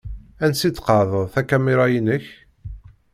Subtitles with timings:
[0.43, 2.25] Ansi d-tqeεεdeḍ takamira-inek?